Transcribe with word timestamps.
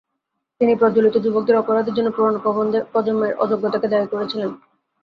তিনি 0.61 0.73
"প্রজ্বলিত 0.75 1.15
যুবকদের" 1.17 1.55
অপরাধের 1.57 1.95
জন্য 1.97 2.09
পুরোনো 2.11 2.39
প্রজন্মের 2.91 3.33
"অযোগ্যতা" 3.43 3.77
কে 3.79 3.87
দায়ী 3.87 4.07
করেছিলেন। 4.13 4.49